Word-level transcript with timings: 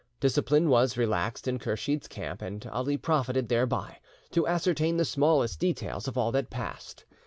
Discipline 0.19 0.67
was 0.69 0.97
relaxed 0.97 1.47
in 1.47 1.59
Kursheed's 1.59 2.07
camp, 2.07 2.41
and 2.41 2.65
Ali 2.71 2.97
profited 2.97 3.49
thereby 3.49 3.97
to 4.31 4.47
ascertain 4.47 4.97
the 4.97 5.05
smallest 5.05 5.59
details 5.59 6.07
of 6.07 6.17
all 6.17 6.31
that 6.31 6.49
passed. 6.49 7.05